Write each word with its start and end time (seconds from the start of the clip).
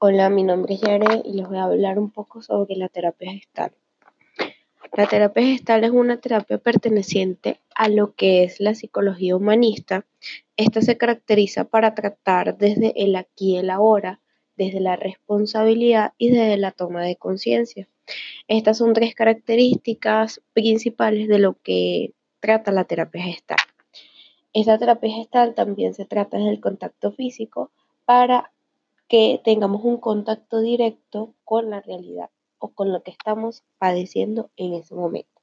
Hola, 0.00 0.30
mi 0.30 0.44
nombre 0.44 0.74
es 0.74 0.80
Yare 0.80 1.22
y 1.24 1.32
les 1.32 1.48
voy 1.48 1.58
a 1.58 1.64
hablar 1.64 1.98
un 1.98 2.12
poco 2.12 2.40
sobre 2.40 2.76
la 2.76 2.88
terapia 2.88 3.32
gestal. 3.32 3.72
La 4.96 5.08
terapia 5.08 5.42
gestal 5.42 5.82
es 5.82 5.90
una 5.90 6.20
terapia 6.20 6.58
perteneciente 6.58 7.58
a 7.74 7.88
lo 7.88 8.14
que 8.14 8.44
es 8.44 8.60
la 8.60 8.76
psicología 8.76 9.34
humanista. 9.34 10.06
Esta 10.56 10.82
se 10.82 10.96
caracteriza 10.96 11.64
para 11.64 11.96
tratar 11.96 12.56
desde 12.56 12.92
el 13.02 13.16
aquí 13.16 13.54
y 13.54 13.56
el 13.56 13.70
ahora, 13.70 14.20
desde 14.56 14.78
la 14.78 14.94
responsabilidad 14.94 16.12
y 16.16 16.30
desde 16.30 16.58
la 16.58 16.70
toma 16.70 17.02
de 17.02 17.16
conciencia. 17.16 17.88
Estas 18.46 18.78
son 18.78 18.92
tres 18.92 19.16
características 19.16 20.40
principales 20.52 21.26
de 21.26 21.40
lo 21.40 21.54
que 21.60 22.12
trata 22.38 22.70
la 22.70 22.84
terapia 22.84 23.24
gestal. 23.24 23.58
Esta 24.52 24.78
terapia 24.78 25.12
gestal 25.12 25.56
también 25.56 25.92
se 25.92 26.04
trata 26.04 26.36
desde 26.36 26.52
el 26.52 26.60
contacto 26.60 27.10
físico 27.10 27.72
para 28.04 28.52
que 29.08 29.40
tengamos 29.42 29.82
un 29.84 29.96
contacto 29.96 30.60
directo 30.60 31.34
con 31.44 31.70
la 31.70 31.80
realidad 31.80 32.30
o 32.58 32.68
con 32.68 32.92
lo 32.92 33.02
que 33.02 33.10
estamos 33.10 33.64
padeciendo 33.78 34.50
en 34.56 34.74
ese 34.74 34.94
momento. 34.94 35.40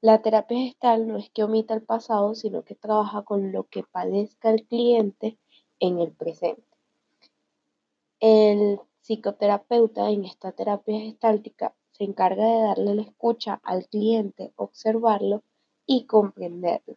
La 0.00 0.22
terapia 0.22 0.58
gestal 0.58 1.06
no 1.06 1.18
es 1.18 1.28
que 1.30 1.42
omita 1.42 1.74
el 1.74 1.82
pasado, 1.82 2.34
sino 2.34 2.62
que 2.62 2.74
trabaja 2.74 3.22
con 3.22 3.52
lo 3.52 3.64
que 3.64 3.82
padezca 3.82 4.50
el 4.50 4.64
cliente 4.64 5.36
en 5.80 5.98
el 5.98 6.12
presente. 6.12 6.62
El 8.20 8.80
psicoterapeuta 9.02 10.10
en 10.10 10.24
esta 10.24 10.52
terapia 10.52 10.98
gestáltica 11.00 11.74
se 11.92 12.04
encarga 12.04 12.44
de 12.44 12.62
darle 12.62 12.94
la 12.94 13.02
escucha 13.02 13.60
al 13.64 13.86
cliente, 13.88 14.52
observarlo 14.56 15.42
y 15.84 16.06
comprenderlo 16.06 16.96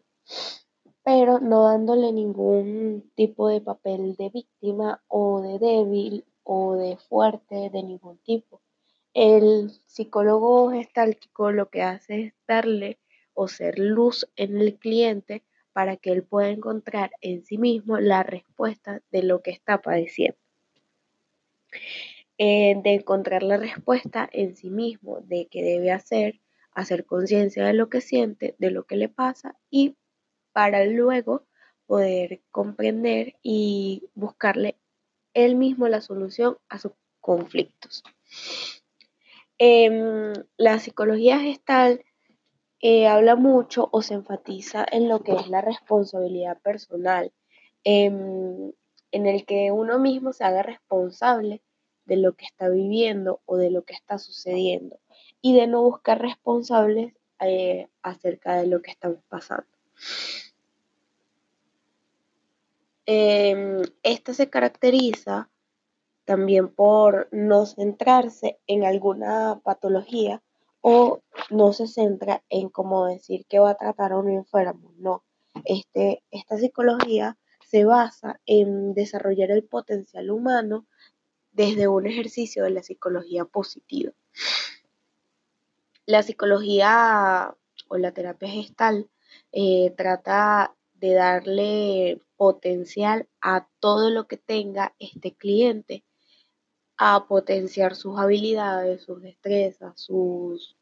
pero 1.04 1.40
no 1.40 1.64
dándole 1.64 2.12
ningún 2.12 3.12
tipo 3.16 3.48
de 3.50 3.62
papel 3.62 4.16
de 4.16 4.30
víctima 4.30 5.02
o 5.08 5.42
de 5.42 5.59
débil 5.59 6.26
o 6.44 6.76
de 6.76 6.98
fuerte 6.98 7.70
de 7.72 7.84
ningún 7.84 8.18
tipo. 8.20 8.62
El 9.14 9.72
psicólogo 9.88 10.72
gestáltico 10.72 11.52
lo 11.52 11.70
que 11.70 11.81
hace 11.81 12.22
es 12.22 12.34
darle 12.48 13.00
o 13.34 13.48
ser 13.48 13.80
luz 13.80 14.30
en 14.36 14.58
el 14.58 14.78
cliente 14.78 15.44
para 15.73 15.98
que 15.98 16.12
él 16.12 16.23
pueda 16.23 16.50
encontrar 16.50 17.12
en 17.22 17.44
sí 17.45 17.58
mismo 17.58 18.00
la 18.00 18.23
respuesta 18.23 19.02
de 19.12 19.23
lo 19.23 19.42
que 19.42 19.52
está 19.52 19.81
padeciendo. 19.81 20.38
Eh, 22.38 22.75
de 22.84 22.94
encontrar 22.94 23.44
la 23.44 23.58
respuesta 23.58 24.30
en 24.31 24.56
sí 24.56 24.70
mismo 24.70 25.22
de 25.22 25.47
qué 25.47 25.64
debe 25.64 25.92
hacer, 25.92 26.42
hacer 26.73 27.06
conciencia 27.06 27.66
de 27.66 27.73
lo 27.73 27.90
que 27.90 28.02
siente, 28.02 28.56
de 28.58 28.72
lo 28.72 28.86
que 28.86 28.95
le 28.95 29.09
pasa 29.09 29.58
y 29.70 29.95
para 30.53 30.85
luego 30.85 31.45
poder 31.85 32.41
comprender 32.52 33.35
y 33.44 34.09
buscarle 34.16 34.77
él 35.33 35.55
mismo 35.55 35.88
la 35.88 36.02
solución 36.02 36.57
a 36.69 36.80
sus 36.80 36.94
conflictos. 37.19 38.03
Em, 39.57 40.33
la 40.57 40.79
psicología 40.79 41.39
gestal 41.39 42.03
eh, 42.81 43.07
habla 43.07 43.35
mucho 43.35 43.89
o 43.91 44.02
se 44.02 44.16
enfatiza 44.16 44.85
en 44.91 45.07
lo 45.07 45.22
que 45.22 45.33
es 45.33 45.47
la 45.49 45.61
responsabilidad 45.61 46.59
personal, 46.61 47.31
em, 47.83 48.72
en 49.11 49.27
el 49.27 49.45
que 49.45 49.72
uno 49.72 49.99
mismo 49.99 50.33
se 50.33 50.44
haga 50.44 50.63
responsable 50.63 51.61
de 52.05 52.17
lo 52.17 52.33
que 52.33 52.45
está 52.45 52.69
viviendo 52.69 53.41
o 53.45 53.57
de 53.57 53.69
lo 53.69 53.83
que 53.83 53.94
está 53.94 54.17
sucediendo 54.17 54.99
y 55.41 55.53
de 55.53 55.67
no 55.67 55.83
buscar 55.83 56.19
responsables 56.22 57.13
eh, 57.39 57.88
acerca 58.02 58.55
de 58.55 58.67
lo 58.67 58.81
que 58.81 58.91
estamos 58.91 59.23
pasando. 59.27 59.70
Em, 63.05 63.81
esta 64.03 64.33
se 64.33 64.49
caracteriza 64.49 65.49
también 66.25 66.69
por 66.69 67.27
no 67.31 67.66
centrarse 67.66 68.59
en 68.67 68.85
alguna 68.85 69.59
patología 69.63 70.41
o 70.81 71.22
no 71.49 71.73
se 71.73 71.88
centra 71.88 72.44
en 72.49 72.69
cómo 72.69 73.06
decir 73.06 73.45
que 73.47 73.59
va 73.59 73.72
a 73.72 73.78
tratar 73.78 74.13
a 74.13 74.17
un 74.17 74.29
enfermo. 74.29 74.94
No, 74.97 75.23
este, 75.66 76.23
esta 76.31 76.57
psicología 76.57 77.38
se 77.66 77.85
basa 77.85 78.40
en 78.45 78.94
desarrollar 78.94 79.51
el 79.51 79.63
potencial 79.63 80.31
humano 80.31 80.85
desde 81.51 81.88
un 81.88 82.07
ejercicio 82.07 82.63
de 82.63 82.72
la 82.72 82.84
psicología 82.84 83.45
positiva. 83.45 84.13
La 86.06 86.23
psicología 86.23 87.56
o 87.88 87.97
la 87.97 88.11
terapia 88.11 88.50
gestal 88.50 89.09
eh, 89.51 89.94
trata 89.97 90.75
de 90.94 91.13
darle 91.13 92.22
potencial 92.38 93.28
a 93.41 93.67
todo 93.79 94.09
lo 94.09 94.28
que 94.28 94.38
tenga 94.38 94.94
este 95.00 95.34
cliente, 95.34 96.03
a 96.97 97.28
potenciar 97.28 97.95
sus 97.95 98.19
habilidades, 98.19 99.03
sus 99.03 99.22
destrezas, 99.22 100.00
sus 100.00 100.75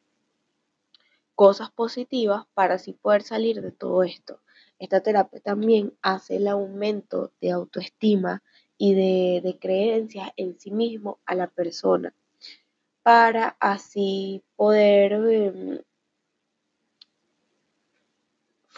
cosas 1.35 1.71
positivas 1.71 2.45
para 2.53 2.75
así 2.75 2.93
poder 2.93 3.23
salir 3.23 3.61
de 3.61 3.71
todo 3.71 4.03
esto. 4.03 4.41
Esta 4.77 5.01
terapia 5.01 5.39
también 5.39 5.93
hace 6.01 6.35
el 6.35 6.47
aumento 6.47 7.31
de 7.39 7.51
autoestima 7.51 8.43
y 8.77 8.93
de, 8.93 9.57
creencias 9.59 10.31
en 10.37 10.59
sí 10.59 10.71
mismo 10.71 11.19
a 11.25 11.35
la 11.35 11.47
persona 11.47 12.13
para 13.03 13.57
así 13.59 14.43
poder 14.55 15.13
em, 15.13 15.79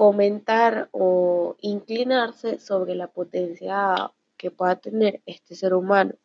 fomentar 0.01 0.89
o 0.93 1.55
inclinarse 1.61 2.57
sobre 2.57 2.95
la 2.95 3.05
potencia 3.05 4.11
que 4.35 4.49
pueda 4.49 4.75
tener 4.75 5.21
este 5.27 5.53
ser 5.53 5.75
humano. 5.75 6.15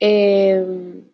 Eh, 0.00 1.04